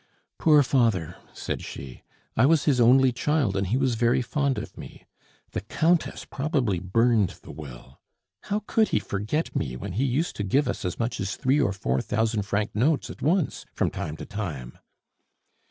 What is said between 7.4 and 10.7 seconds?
the will. How could he forget me when he used to give